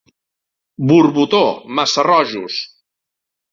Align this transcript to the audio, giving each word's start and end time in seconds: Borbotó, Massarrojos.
Borbotó, 0.91 1.43
Massarrojos. 1.81 2.57